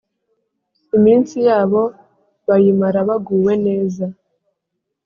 iminsi 0.97 1.35
yabo 1.47 1.81
bayimara 2.47 2.99
baguwe 3.09 3.53
neza, 3.65 4.05